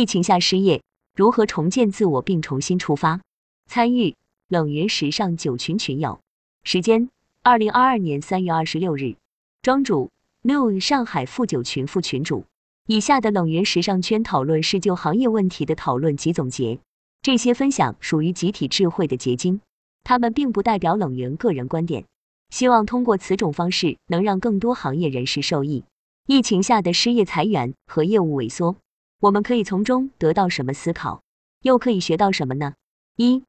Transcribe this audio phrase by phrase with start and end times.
[0.00, 0.80] 疫情下失业，
[1.14, 3.20] 如何重建自我并重新出发？
[3.66, 4.16] 参与
[4.48, 6.20] 冷云时尚九群群友，
[6.64, 7.10] 时间
[7.42, 9.16] 二零二二年三月二十六日，
[9.60, 10.08] 庄主
[10.40, 12.46] new 上海富九群副群主。
[12.86, 16.78] 以下的冷云时尚圈讨论是就行业问题的讨论及总结，
[17.20, 19.60] 这些分享属于集体智慧的结晶，
[20.02, 22.06] 他们并不代表冷云个人观点。
[22.48, 25.84] 希望通过此种方式，能让更多行业人士受益。
[26.26, 28.76] 疫情下的失业裁员和业务萎缩。
[29.20, 31.22] 我们可以从中得到什么思考？
[31.60, 32.72] 又可以学到什么呢？
[33.16, 33.44] 一、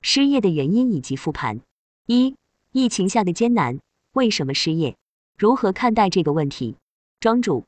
[0.00, 1.60] 失业的原因以及复盘。
[2.06, 2.36] 一、
[2.72, 3.80] 疫情下的艰难，
[4.12, 4.96] 为什么失业？
[5.36, 6.76] 如何看待这个问题？
[7.20, 7.66] 庄主，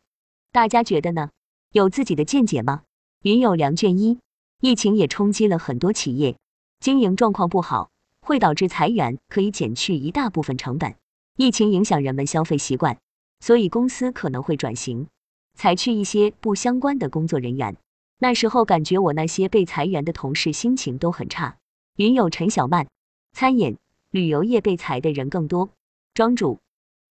[0.51, 1.29] 大家觉得呢？
[1.73, 2.85] 有自己的见解吗？
[3.23, 4.19] 云有良卷一，
[4.61, 6.39] 疫情也冲击了很多企业，
[6.81, 7.91] 经营状况不好，
[8.23, 10.95] 会导致裁员，可以减去一大部分成本。
[11.37, 12.99] 疫情影响人们消费习惯，
[13.41, 15.07] 所以公司可能会转型。
[15.55, 17.77] 裁去一些不相关的工作人员，
[18.19, 21.57] 那时候感觉我那些被裁员的同事心情都很差。
[21.97, 22.89] 云友陈小曼，
[23.33, 23.77] 餐饮、
[24.11, 25.71] 旅游业被裁的人更多。
[26.15, 26.61] 庄主，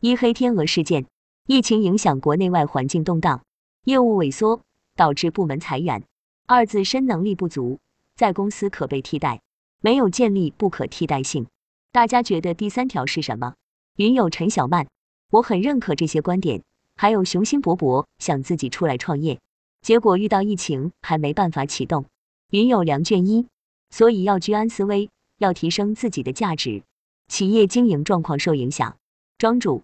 [0.00, 1.06] 一黑天鹅事件，
[1.47, 3.42] 疫情影响国内外环境动荡，
[3.84, 4.62] 业务萎缩，
[4.97, 6.02] 导致部门裁员。
[6.47, 7.78] 二自身能力不足，
[8.16, 9.41] 在公司可被替代，
[9.80, 11.47] 没有建立不可替代性。
[11.92, 13.54] 大家觉得第三条是什么？
[13.97, 14.88] 云友陈小曼，
[15.30, 16.62] 我很认可这些观点。
[17.00, 19.40] 还有雄心勃勃想自己出来创业，
[19.80, 22.04] 结果遇到疫情还没办法启动。
[22.50, 23.46] 云有良卷一，
[23.88, 26.82] 所以要居安思危，要提升自己的价值。
[27.26, 28.98] 企业经营状况受影响。
[29.38, 29.82] 庄主，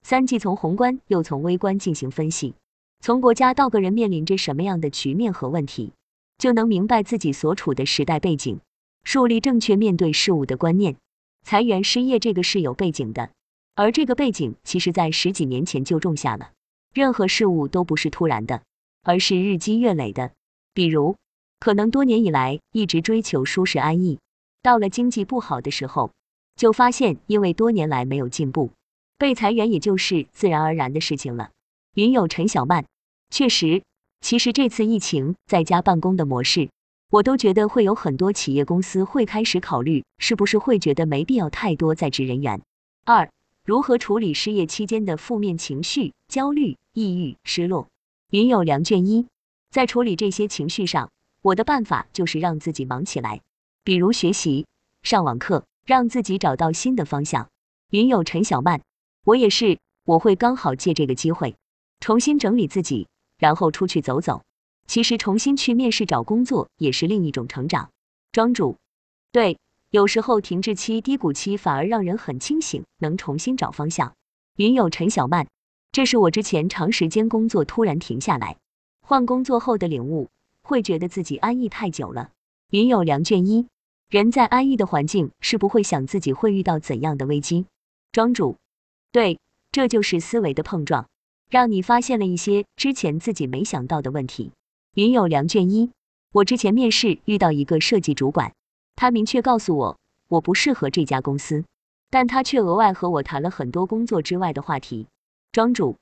[0.00, 2.54] 三季从宏观又从微观进行分析，
[3.00, 5.92] 从国家到个人面临着什么样的局面和问题，
[6.38, 8.58] 就能明白自己所处的时代背景，
[9.02, 10.96] 树立正确面对事物的观念。
[11.44, 13.28] 裁员失业这个是有背景的。
[13.76, 16.52] 而这个背景，其实在十几年前就种下了。
[16.94, 18.62] 任何事物都不是突然的，
[19.02, 20.30] 而是日积月累的。
[20.72, 21.16] 比如，
[21.58, 24.20] 可能多年以来一直追求舒适安逸，
[24.62, 26.12] 到了经济不好的时候，
[26.54, 28.70] 就发现因为多年来没有进步，
[29.18, 31.50] 被裁员也就是自然而然的事情了。
[31.96, 32.84] 云友陈小曼，
[33.28, 33.82] 确实，
[34.20, 36.70] 其实这次疫情在家办公的模式，
[37.10, 42.62] 我都觉得会有很多企业公司会开始考虑，是不是会觉得没必要太多在职人员。
[43.04, 43.28] 二
[43.64, 47.88] 如何处理失业期间的负面情绪、焦虑、抑郁、失落？
[48.28, 49.26] 云有良卷一，
[49.70, 51.10] 在处理这些情绪上，
[51.40, 53.40] 我的办法就是让自己忙起来，
[53.82, 54.66] 比如学习、
[55.02, 57.48] 上网课，让自己找到新的方向。
[57.88, 58.82] 云有陈小曼，
[59.24, 61.56] 我也是，我会刚好借这个机会
[62.00, 63.08] 重新整理自己，
[63.38, 64.42] 然后出去走走。
[64.86, 67.88] 其实重新去面试找工作也是另一种成长。
[68.30, 68.76] 庄主，
[69.32, 69.58] 对。
[69.94, 74.12] 有时候停滞期、低谷期反而让人很清醒，能重新找方向。
[74.56, 75.46] 云友陈小曼，
[75.92, 78.56] 这是我之前长时间工作突然停下来，
[79.02, 80.30] 换工作后的领悟，
[80.64, 82.32] 会觉得自己安逸太久了。
[82.72, 83.68] 云友梁卷一，
[84.10, 87.66] 人在安逸的环境是不会想自己会遇到怎样的危机。
[88.10, 88.56] 庄主，
[89.12, 89.38] 对，
[89.70, 91.06] 这就是思维的碰撞，
[91.48, 94.50] 让你发现了一些之前自己没想到的问题。
[94.96, 95.92] 云友梁卷一，
[96.32, 98.52] 我之前面试遇到一个设计主管。
[98.96, 101.64] 他明确告诉我，我不适合这家公司，
[102.10, 105.06] 但他却额外和我谈了很多工作之外的话题。
[105.52, 105.96] 庄主，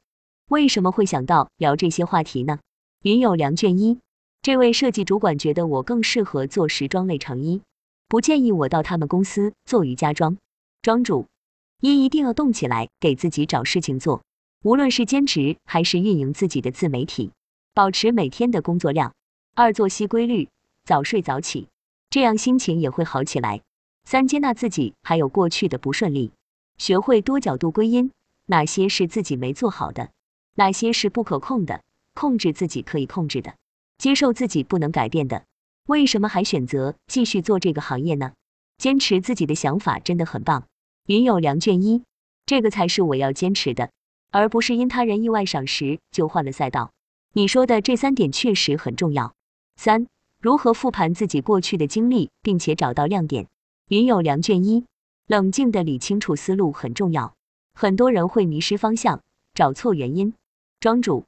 [0.49, 2.59] 为什么会想到聊这些话题呢？
[3.03, 3.99] 云有良卷一，
[4.43, 7.63] 这位设计主管觉得我更适合做时装类成衣，
[8.09, 10.37] 不建议我到他们公司做瑜伽装。
[10.83, 11.27] 庄主，
[11.81, 14.23] 一一定要动起来，给自己找事情做，
[14.63, 17.33] 无论是兼职还是运营自己的自媒体，
[17.75, 19.13] 保持每天的工作量。
[19.55, 20.49] 二作息规律，
[20.85, 21.69] 早睡早起。
[22.13, 23.63] 这样心情也会好起来。
[24.05, 26.31] 三接纳自己，还有过去的不顺利，
[26.77, 28.11] 学会多角度归因，
[28.45, 30.11] 哪些是自己没做好的，
[30.55, 31.81] 哪些是不可控的，
[32.13, 33.55] 控制自己可以控制的，
[33.97, 35.45] 接受自己不能改变的。
[35.87, 38.35] 为什么还选择继续做这个行业呢？
[38.77, 40.67] 坚持自己的想法真的很棒。
[41.07, 42.03] 云有良卷一，
[42.45, 43.91] 这个才是我要坚持的，
[44.31, 46.93] 而不是因他人意外赏识就换了赛道。
[47.33, 49.33] 你说的这三点确实很重要。
[49.77, 50.07] 三。
[50.43, 53.47] 如何复盘自己过去的经历，并且找到亮点？
[53.87, 54.85] 云有良卷一，
[55.29, 57.35] 冷静的理清楚思路很重要。
[57.75, 59.23] 很多人会迷失方向，
[59.55, 60.35] 找错原因。
[60.81, 61.27] 庄主，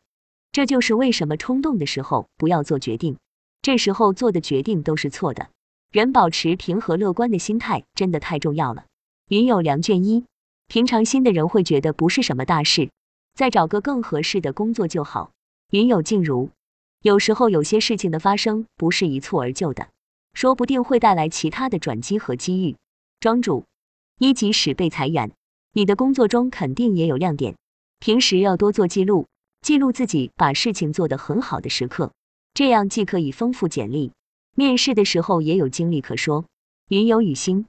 [0.50, 3.17] 这就是为什么冲动的时候不要做决定，
[3.62, 5.49] 这时候做的决定都是错的。
[5.93, 8.87] 人保持平和乐观的心态真的太重要了。
[9.29, 10.25] 云有良卷一，
[10.67, 12.91] 平常心的人会觉得不是什么大事，
[13.37, 15.31] 再找个更合适的工作就好。
[15.71, 16.50] 云有静如。
[17.05, 19.89] 有时候有些事情的发生不是一蹴而就的，
[20.33, 22.77] 说不定会带来其他的转机和机遇。
[23.21, 23.67] 庄主，
[24.19, 25.31] 一即使被裁员，
[25.75, 27.56] 你的工作中肯定也有亮点，
[27.99, 29.27] 平时要多做记录，
[29.61, 32.11] 记录自己把事情做得很好的时刻，
[32.55, 34.12] 这样既可以丰富简历，
[34.56, 36.47] 面试的时候也有经历可说。
[36.89, 37.67] 云有雨星，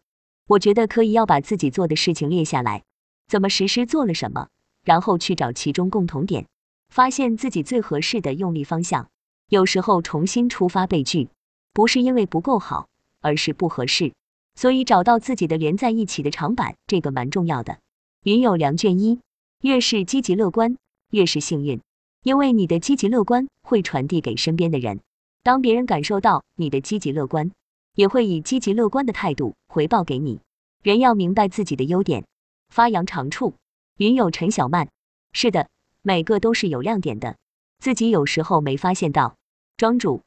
[0.48, 2.84] 我觉得可以要把自己做的事情列下来，
[3.28, 4.48] 怎么实施做了什么，
[4.86, 6.48] 然后去找其中共同点，
[6.88, 9.10] 发现自己最合适的用力方向。
[9.48, 11.30] 有时候重新出发被拒，
[11.72, 12.88] 不是因为不够好，
[13.22, 14.14] 而是不合适。
[14.56, 17.78] 所以找到自己的连在一起的长板，这个蛮重要的。
[18.24, 19.20] 云有良卷一，
[19.62, 20.78] 越是积极乐观，
[21.12, 21.82] 越是幸运，
[22.24, 25.02] 因为你的积极乐观会传递给身边的人。
[25.44, 27.52] 当别人感受到你的积极乐观，
[27.96, 30.40] 也会以积极乐观的态度回报给你。
[30.82, 32.26] 人要明白自己的优点，
[32.70, 33.54] 发扬长处。
[33.98, 34.90] 云有陈小曼，
[35.34, 35.70] 是的，
[36.02, 37.36] 每个都是有亮点的。
[37.86, 39.36] 自己有时候没发现到，
[39.78, 40.24] 庄主，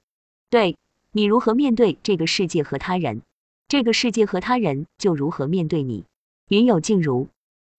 [0.49, 0.77] 对
[1.11, 3.23] 你如何面对这个世界和他人，
[3.67, 6.05] 这个世界和他人就如何面对你。
[6.51, 7.27] 云有静如，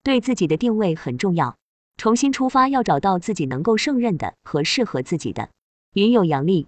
[0.03, 1.55] 对自己的定位很重要，
[1.95, 5.49] 重新出发要找到自己能够胜任的和适合自己的。
[5.93, 6.67] 云有杨丽，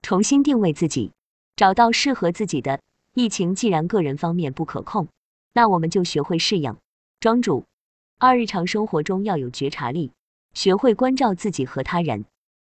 [0.00, 1.10] 重新定位自己，
[1.56, 2.80] 找到适合自己的。
[3.14, 5.08] 疫情既然个人方面不可控，
[5.52, 6.76] 那我们就学会适应。
[7.18, 7.64] 庄主，
[8.20, 10.12] 二日常生活中要有觉察力，
[10.54, 12.24] 学会关照自己和他人。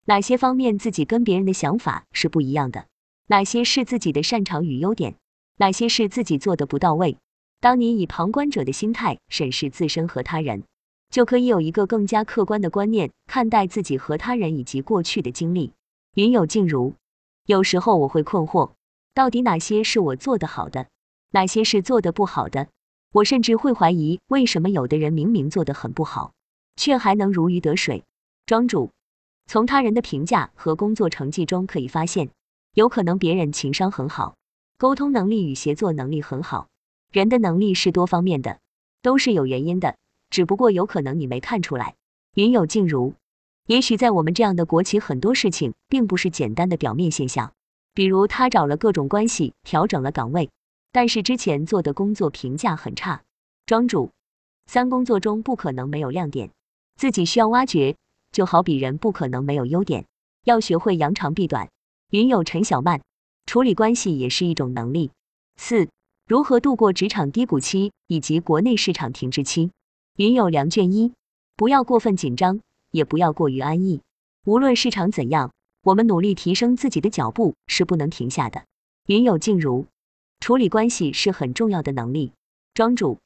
[0.09, 2.87] 哪些方面自己跟别人的想法是不一样的？
[3.27, 5.17] 哪些是自己的擅长与优点？
[5.57, 7.19] 哪些是自己做的不到位？
[7.61, 10.63] 当你以旁观者的心态审视自身和他人，
[11.11, 15.73] 就可以有一个更加客观的观念看待自己和他人以及过去的经历。
[16.15, 16.95] 云有静如，
[17.45, 18.71] 有时候我会困惑，
[19.13, 20.87] 到底哪些是我做的好的，
[21.33, 22.69] 哪些是做的不好的？
[23.11, 26.33] 我甚至会怀疑，为什么有的人明明做的很不好，
[26.77, 28.05] 却还能如鱼得水？
[28.47, 28.93] 庄主。
[29.47, 32.31] 从他人的评价和工作成绩中可以发现，
[32.75, 34.37] 有可能别人情商很好，
[34.77, 36.67] 沟通能力与协作能力很好。
[37.13, 38.59] 人的能力是多方面的，
[39.03, 39.97] 都是有原因的，
[40.31, 41.95] 只不过有可能你没看出来。
[42.35, 43.15] 云有静如，
[43.67, 47.53] 也许在我们这样的国企，很多事情并不是简单的表面现象。
[47.95, 50.51] 比如他找了各种关系，调整了岗位，
[50.93, 53.23] 但是之前做的工作评价很差。
[53.65, 54.11] 庄主，
[54.67, 56.51] 三工作中不可能没有亮点，
[56.97, 57.97] 自己需要挖掘。
[58.37, 60.05] 就好比人不可能没有优点，
[60.45, 61.71] 要学会扬长避短。
[62.11, 63.01] 云有陈小曼，
[63.47, 65.11] 处理关系也是一种能力。
[65.57, 65.89] 四，
[66.27, 69.71] 如何度过职场低谷期以及国内市场停滞期？
[70.19, 71.15] 云有梁卷一，
[71.57, 72.61] 不要过分紧张，
[72.91, 74.03] 也不要过于安逸。
[74.45, 75.53] 无论市场怎样，
[75.83, 78.67] 我们努力提升自己的脚步是不能停下的。
[79.07, 79.87] 云有静茹，
[80.41, 82.33] 处理关系是很重要的能力。
[82.75, 83.19] 庄主，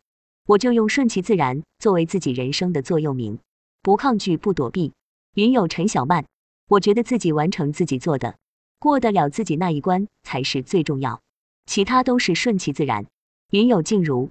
[0.47, 3.41] 我就用顺其自然作为自己人生的座右铭，
[3.83, 4.93] 不抗拒，不躲避。
[5.35, 6.25] 云有陈小曼，
[6.67, 8.37] 我觉得自己完成自己做的，
[8.81, 11.21] 过得了自己那一关才是最重要，
[11.67, 13.07] 其他都是顺其自然。
[13.51, 14.31] 云有静茹，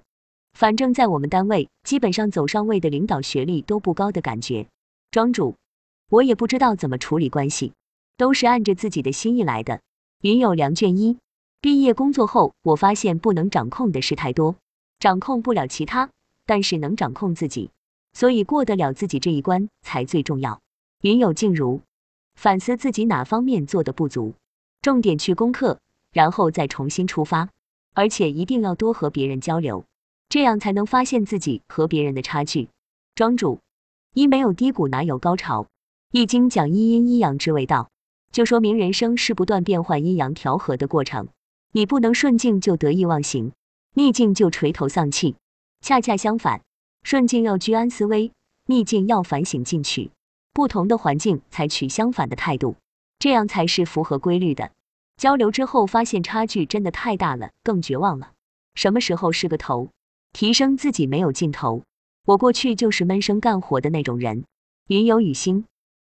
[0.51, 4.67] 反正在我们单位，基本上走上位的领导学历都不高的感觉。
[5.09, 5.55] 庄主，
[6.09, 7.71] 我也不知道怎么处理关系，
[8.17, 9.79] 都是按着自己的心意来的。
[10.21, 11.17] 云有梁卷一，
[11.61, 14.57] 毕业工作后，我发现不能掌控的事太多，
[14.99, 16.09] 掌控不了其他，
[16.45, 17.71] 但是能掌控自己，
[18.11, 20.59] 所以过得了自己这一关才最重要。
[21.01, 21.79] 云有静如，
[22.35, 24.33] 反思自己哪方面做的不足，
[24.81, 25.79] 重点去攻克，
[26.11, 27.47] 然后再重新出发，
[27.93, 29.85] 而且一定要多和别人交流，
[30.27, 32.67] 这样才能发现自己和别人的差距。
[33.15, 33.61] 庄主，
[34.13, 35.67] 一没有低谷哪有高潮？
[36.11, 37.89] 易经讲一阴一阳之谓道，
[38.33, 41.29] 就说明人生是不断变换阴阳调和的过程，
[41.71, 43.53] 你不能顺境就得意忘形，
[43.93, 45.37] 逆境就垂头丧气，
[45.79, 46.61] 恰恰相反，
[47.03, 48.33] 顺境要居安思危，
[48.65, 50.11] 逆境要反省进取。
[50.59, 52.75] 不同的环境采取相反的态度，
[53.17, 54.71] 这样才是符合规律的。
[55.15, 58.33] 交流之后发现差距真的太大了，更绝望了。
[58.75, 59.87] 什么时候是个头？
[60.33, 61.83] 提升自己没有尽头。
[62.25, 64.43] 我过去就是闷声干活的那种人。
[64.87, 65.63] 云有雨星，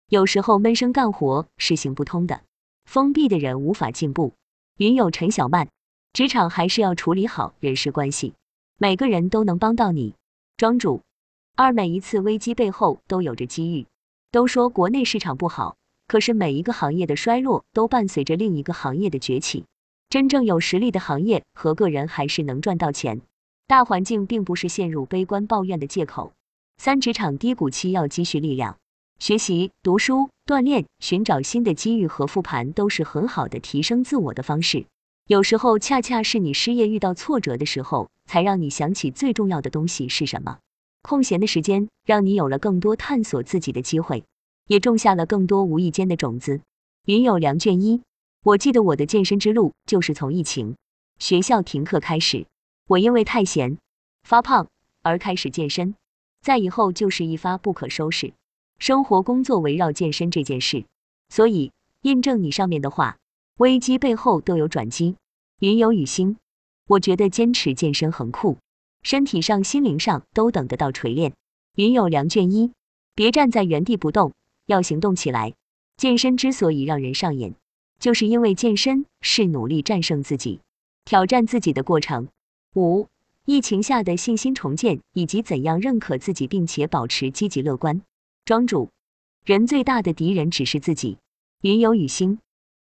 [0.08, 2.42] 有时候闷声干活是行不通的，
[2.86, 4.34] 封闭的人无法进步。
[4.78, 5.68] 云有陈小曼，
[6.14, 8.36] 职场还是要处理好人事关系，
[8.78, 10.14] 每个人都能帮到你。
[10.58, 11.02] 庄主，
[11.56, 13.88] 二每一次危机背后都有着机遇。
[14.34, 15.76] 都说国内市场不好，
[16.08, 19.66] 可是每一个行业的衰落都伴随着另一个行业的崛起。
[20.10, 23.22] 真正有实力的行业和个人还是能赚到钱。
[23.68, 26.34] 大环境并不是陷入悲观抱怨的借口。
[26.78, 28.80] 三职场低谷期要积蓄力量，
[29.20, 34.88] 学习、读书、锻炼，寻找新的机遇和复盘都是很好的提升自我的方式。
[35.28, 40.58] 有时候恰恰是你失业遇到挫折的时候，才让你想起最重要的东西是什么。
[41.04, 44.24] 空闲的时间，让你有了更多探索自己的机会，
[44.68, 46.62] 也种下了更多无意间的种子。
[47.06, 48.02] 云有良卷一，
[48.44, 50.78] 我记得我的健身之路就是从疫情、
[51.20, 52.48] 学校停课开始。
[52.88, 53.78] 我因为太闲、
[54.24, 54.70] 发胖
[55.02, 55.94] 而开始健身，
[56.42, 58.34] 在以后就是一发不可收拾。
[58.80, 60.86] 生活工作围绕健身这件事，
[61.28, 63.18] 所以印证你上面的话，
[63.58, 65.18] 危机背后都有转机。
[65.60, 66.38] 云有雨星，
[66.88, 68.58] 我觉得坚持健身很酷，
[69.04, 71.34] 身体上、心灵上都等得到锤炼。
[71.76, 72.72] 云有良卷一，
[73.14, 74.34] 别站在原地不动，
[74.66, 75.54] 要行动起来。
[75.98, 77.54] 健身之所以让人上瘾，
[78.00, 80.62] 就是因为健身是努力战胜自己、
[81.06, 82.30] 挑战自己的过程。
[82.76, 83.08] 五、
[83.46, 88.02] 疫情下的信心重建以及怎样认可自己并且保持积极乐观。
[88.46, 88.90] 庄主，
[89.46, 91.18] 人最大的敌人只是自己。
[91.62, 92.40] 云有雨星，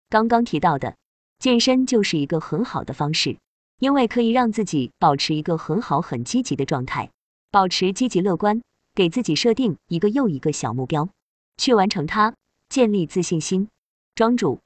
[0.09, 0.95] 刚刚提到的。
[1.39, 3.37] 健身就是一个很好的方式，
[3.81, 7.09] 因为可以让自己保持一个很好、很积极的状态，
[7.49, 8.61] 保持积极乐观，
[8.93, 11.09] 给自己设定一个又一个小目标，
[11.57, 12.35] 去完成它，
[12.69, 13.69] 建立自信心。
[14.13, 14.59] 庄主，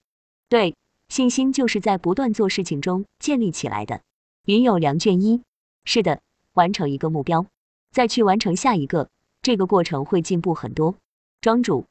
[0.49, 0.75] 对，
[1.07, 4.01] 信心就是在不断做事情中建立起来的。
[4.47, 5.41] 云有良卷一，
[5.85, 6.19] 是的，
[6.51, 7.45] 完成一个目标，
[7.91, 9.07] 再去完成下一个，
[9.41, 10.95] 这个过程会进步很多。
[11.39, 11.85] 庄主，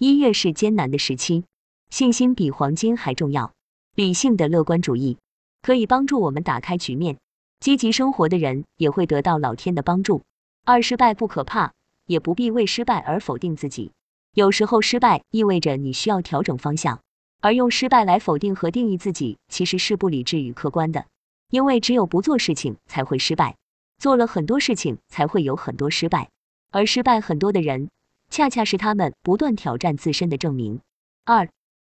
[0.00, 1.44] 一月是艰难的时期，
[1.88, 3.52] 信心比黄金还重要。
[3.94, 5.18] 理性的乐观主义
[5.64, 7.16] 可以帮助我们打开局面，
[7.58, 10.20] 积极生活的人也会得到老天的帮助。
[10.66, 11.72] 二失败不可怕，
[12.04, 13.90] 也不必为失败而否定自己。
[14.34, 17.00] 有时候失败意味着你需要调整方向，
[17.40, 21.06] 而用失败来否定和定义自己其实是不理智与客观的。
[21.48, 23.56] 因为只有不做事情才会失败，
[23.96, 26.28] 做了很多事情才会有很多失败，
[26.72, 27.88] 而失败很多的人
[28.28, 30.80] 恰恰是他们不断挑战自身的证明。
[31.24, 31.48] 二。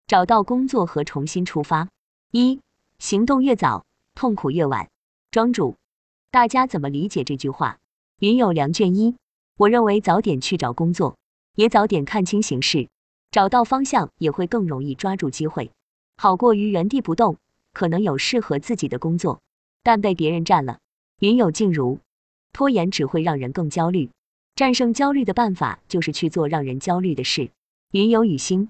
[0.08, 1.88] 找到工作和重新出发。
[2.32, 2.62] 一
[3.00, 4.90] 行动越早，痛苦越晚。
[5.32, 5.78] 庄主，
[6.32, 7.80] 大家怎么理解这句话？
[8.20, 9.16] 云有良卷一，
[9.56, 11.18] 我认为早点去找工作，
[11.56, 12.90] 也早点看清形势，
[13.32, 15.72] 找到方向也会更容易抓住机会，
[16.18, 17.38] 好过于原地不动。
[17.72, 19.40] 可能有适合自己的工作，
[19.82, 20.80] 但被别人占了。
[21.20, 22.00] 云有静如，
[22.52, 24.10] 拖延只会让人更焦虑，
[24.56, 27.52] 战胜焦虑的办法就是去做让人焦虑的事。
[27.92, 28.70] 云有雨星。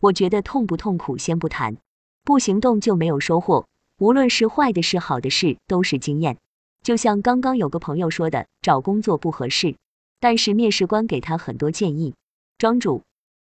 [0.00, 1.76] 我觉得痛不痛苦先不谈，
[2.24, 3.66] 不行动就没有收获。
[4.00, 6.38] 无论是坏的事、好的事，都是经验。
[6.82, 9.76] 就像刚刚有个朋友说的，找工作不合适，
[10.20, 12.14] 但是面试官给他很多建议。
[12.56, 13.02] 庄主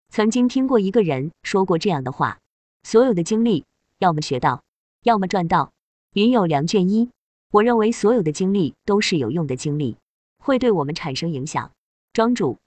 [0.09, 2.37] 曾经听过一个人说过这样的话：
[2.83, 3.63] 所有的经历，
[3.99, 4.61] 要么学到，
[5.03, 5.71] 要么赚到。
[6.15, 7.09] 云有良卷一，
[7.51, 9.95] 我认为所有的经历都是有用的经历，
[10.37, 11.71] 会对我们产生影响。
[12.11, 12.57] 庄主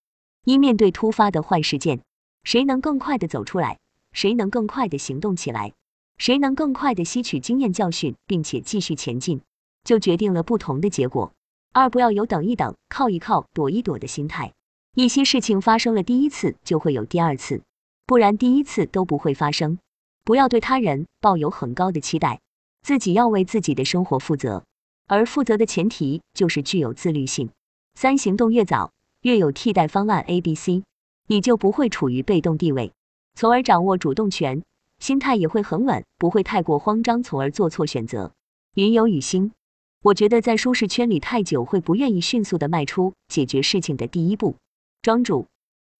[0.45, 2.00] 一面对突发的坏事件。
[2.45, 3.79] 谁能更快的走出来？
[4.12, 5.75] 谁能更快的行动起来？
[6.18, 9.40] 谁能更快的吸取经验教训，并且继续前进，
[9.85, 11.33] 就决定了不同的结果。
[11.73, 14.52] 二不要有等一等、靠一靠、躲一躲的心态。
[14.94, 17.62] 一些事情发生了第一次，就会有第二次，
[18.06, 19.78] 不然第一次都不会发生。
[20.25, 22.40] 不要对他人抱有很高的期待，
[22.83, 24.64] 自己要为自己的生活负责，
[25.06, 27.50] 而负责的前提就是具有自律性。
[27.94, 28.92] 三行动越早，
[29.23, 30.21] 越有替代方案。
[30.23, 30.85] A、B、C。
[31.26, 32.92] 你就不会处于被动地位，
[33.35, 34.62] 从而掌握主动权，
[35.04, 38.32] 心态也会很稳，不会太过慌张，从而做错选择。
[38.75, 39.52] 云有雨星，
[40.00, 44.56] 我觉得在舒适圈里太久，会不愿意迅速的迈出解决事情的第一步。
[45.02, 45.46] 庄主，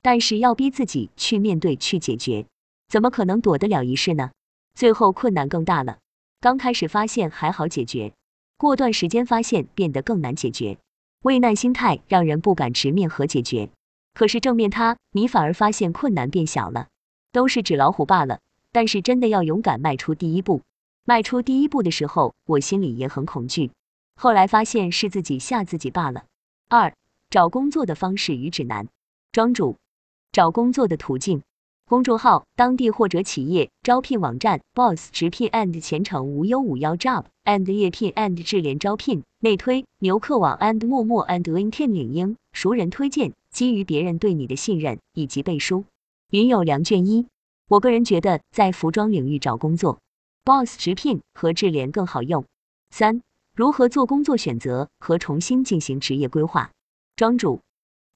[0.01, 2.47] 但是要逼自己去面对，去解决，
[2.89, 4.31] 怎么可能躲得了一事呢？
[4.75, 5.99] 最后困难更大了。
[6.41, 8.15] 刚开始发现还好解决，
[8.57, 10.79] 过段时间发现变得更难解决，
[11.21, 13.69] 畏难心态让人不敢直面和解决。
[14.15, 16.89] 可是正面它，你反而发现困难变小了，
[17.33, 18.39] 都是纸老虎罢了。
[18.75, 20.63] 但是真的要勇敢迈出第一步，
[21.05, 23.71] 迈出第一步的时候，我心里也很恐惧。
[24.17, 26.25] 后来发现是自己吓自己罢了。
[26.69, 26.93] 二，
[27.31, 28.89] 找工作的方式与指南。
[29.31, 29.77] 庄主，
[30.33, 31.43] 找工作的途径。
[31.87, 45.85] 公众号、当地或者企业招聘网站、Boss 直聘 and 前程无忧五幺 Job and 猎聘 and 智联招聘、内推、牛客网 and 陌陌 and LinkedIn 领英、熟人推荐，基于别人对你的信任以及背书。
[46.31, 47.27] 云有良卷一，
[47.67, 49.99] 我个人觉得在服装领域找工作
[50.45, 52.45] ，Boss 直聘和智联更好用。
[52.91, 53.23] 三、
[53.55, 56.71] 如何做工作选择和重新进行职业规划？
[57.17, 57.61] 庄主，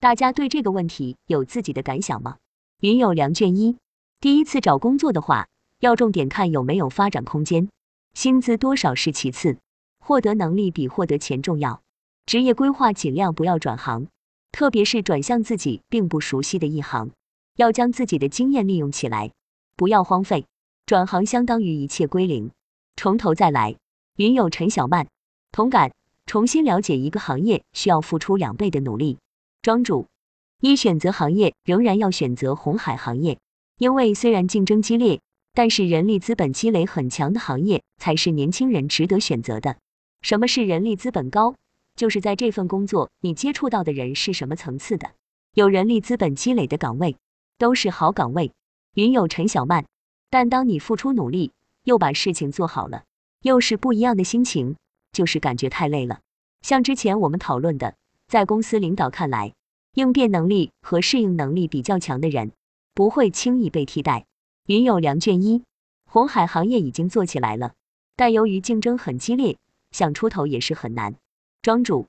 [0.00, 2.36] 大家对这个问题有自己的感想吗？
[2.80, 3.78] 云有良卷一，
[4.20, 5.48] 第一次找工作的话，
[5.80, 7.70] 要重点看有没有发展空间，
[8.12, 9.58] 薪资多少是其次，
[9.98, 11.80] 获得能力比获得钱重要。
[12.26, 14.08] 职业规划尽量不要转行，
[14.52, 17.10] 特别是转向自己并不熟悉的一行，
[17.56, 19.32] 要将自己的经验利用起来，
[19.78, 20.44] 不要荒废。
[20.86, 22.50] 转行相当于一切归零，
[22.96, 23.76] 从头再来。
[24.16, 25.06] 云友陈小曼，
[25.52, 25.92] 同感。
[26.26, 29.18] 重新了解一个行业需要付出两倍的努力。
[29.62, 30.08] 庄主。
[30.60, 33.38] 一选择行业，仍然要选择红海行业，
[33.78, 35.20] 因为虽然竞争激烈，
[35.54, 39.76] 但是人力资本积累很强的行业才是年轻人值得选择的。
[40.20, 41.54] 什么是人力资本高？
[41.94, 45.12] 就是在这份工作，你接触到的人是什么层次的，
[45.54, 47.16] 有人力资本积累的岗位
[47.56, 48.50] 都是好岗位。
[48.98, 49.86] 云有陈小曼，
[50.28, 51.52] 但当你付出努力，
[51.84, 53.04] 又把事情做好了，
[53.42, 54.74] 又是不一样的心情，
[55.12, 56.18] 就是感觉太累了。
[56.62, 57.94] 像之前我们讨论的，
[58.26, 59.54] 在公司领导看来，
[59.94, 62.50] 应变能力和适应能力比较强的人，
[62.92, 64.26] 不会轻易被替代。
[64.66, 65.62] 云有良卷一，
[66.04, 67.74] 红海行业已经做起来了，
[68.16, 69.58] 但由于竞争很激烈，
[69.92, 71.14] 想出头也是很难。
[71.62, 72.08] 庄主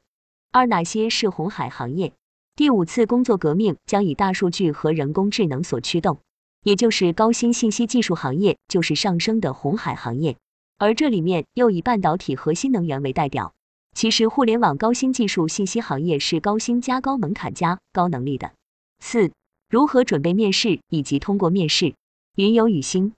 [0.52, 2.14] 二，哪些是红海行业？
[2.56, 6.18] 第五次工作革命将以大数据和人工智能所驱动，
[6.64, 10.38] 也就是高新信息技术行业就是上升的红海行业，
[10.78, 13.54] 而这里面又以半导体和新能源为代表。
[13.96, 18.52] 其实互联网高新技术信息行业是高薪加高门槛加高能力的。
[19.00, 19.32] 四、
[19.70, 21.96] 如何准备面试以及通过面试？
[22.36, 23.14] 云有雨星，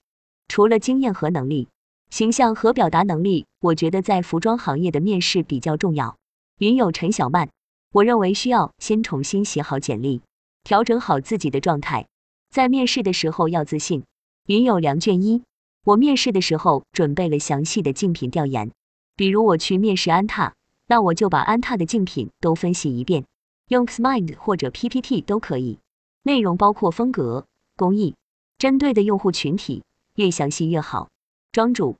[0.48, 1.68] 除了经验和能力，
[2.10, 6.16] 形象和表达能力，我觉得在服装行业的面试比较重要。
[6.58, 7.48] 云有陈小曼。
[7.92, 10.22] 我认为需要先重新写好简历，
[10.64, 12.06] 调整好自己的状态，
[12.52, 14.04] 在面试的时候要自信。
[14.46, 15.42] 云有良卷一，
[15.84, 18.70] 我面试的时候准备了详细的竞品调研，
[19.16, 20.52] 比如我去面试安踏，
[20.86, 23.24] 那我就把安踏的竞品都分析一遍，
[23.68, 25.78] 用 Xmind 或者 PPT 都可以，
[26.22, 28.16] 内容包括风格、工艺、
[28.58, 29.82] 针对的用户群体，
[30.16, 31.08] 越详细越好。
[31.52, 31.96] 庄主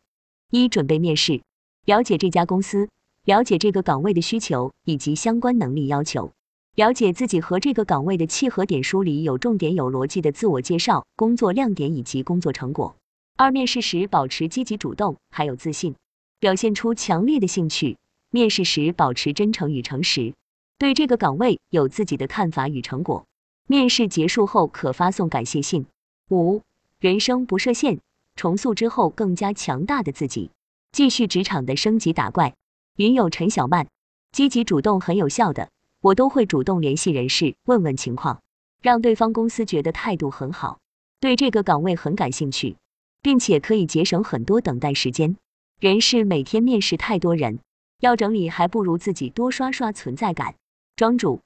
[0.50, 1.40] 一准备面试，
[1.86, 2.90] 了解这家公司。
[3.24, 6.32] 了解这个岗位的需求以及相关能力要求，
[6.74, 12.96] 了解自己和这个岗位的契合点，梳理有重点、有逻辑的自我介绍、工作亮点以及工作成果。
[13.36, 15.94] 二、面试时保持积极主动，还有自信，
[16.40, 17.98] 表现出强烈的兴趣。
[18.30, 20.32] 面试时保持真诚与诚实，
[20.78, 23.26] 对这个岗位有自己的看法与成果。
[23.68, 25.84] 面试结束后可发送感谢信。
[26.30, 26.62] 五、
[26.98, 28.00] 人生不设限，
[28.34, 30.50] 重塑之后更加强大的自己，
[30.90, 32.54] 继续职场的升级打怪。
[32.96, 33.86] 云友陈小曼，
[34.32, 35.68] 积极主动很有效的，
[36.02, 38.42] 我都会主动联系人事问问情况，
[38.82, 40.80] 让对方公司觉得态度很好，
[41.20, 42.76] 对这个岗位很感兴趣，
[43.22, 45.36] 并且可以节省很多等待时间。
[45.78, 47.60] 人事每天面试太多人，
[48.00, 50.56] 要整理还不如自己多刷刷存在感。
[50.96, 51.40] 庄主，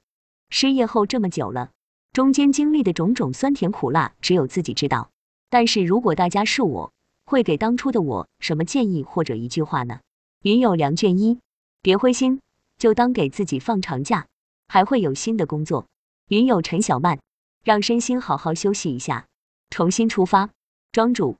[0.48, 1.70] 失业后这么久了，
[2.14, 5.10] 中间经历的种种酸甜苦辣只有自己知道，
[5.50, 6.92] 但是如果大家是我，
[7.26, 10.00] 会给当初的我什么建议或者一句话呢？
[10.42, 11.40] 云有良卷一，
[11.82, 12.40] 别灰心，
[12.78, 14.26] 就当给自己放长假，
[14.68, 15.86] 还会有新的工作。
[16.28, 17.18] 云友陈小曼，
[17.62, 19.26] 让身心好好休息一下，
[19.70, 20.50] 重新出发。
[20.92, 21.36] 庄主，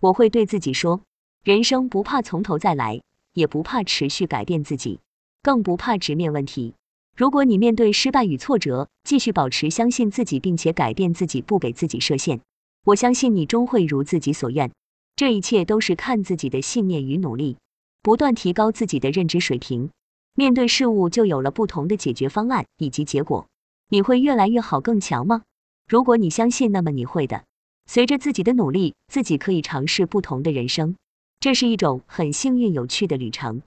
[0.00, 1.00] 我会对自己说，
[1.42, 3.00] 人生不怕从头再来，
[3.32, 5.00] 也不怕持续改变自己，
[5.42, 6.74] 更不怕直面问题。
[7.16, 12.40] 如果你面对失败与挫折，继续保持相信自己，并且改变自己，不给自己设限，
[12.84, 14.70] 我相信你终会如自己所愿。
[15.14, 17.56] 这一切都是看自己的信念与努力。
[18.02, 19.90] 不断提高自己的认知水平，
[20.36, 23.46] 面对事物就有了不同的解决方案以及结果。
[23.88, 25.42] 你会越来越好更强吗？
[25.88, 27.44] 如果你相信，那么你会的。
[27.86, 30.96] 随着自己的努力，自己可以尝试不同的人生，
[31.40, 33.62] 这是一种很幸运有趣的旅程。